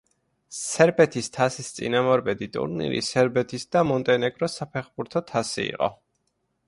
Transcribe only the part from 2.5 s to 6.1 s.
ტურნირი სერბეთის და მონტენეგროს საფეხბურთო თასი იყო.